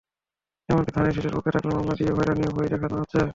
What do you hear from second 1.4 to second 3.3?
থাকলে মামলা দিয়ে হয়রানিরও ভয়ও দেখানো হচ্ছে।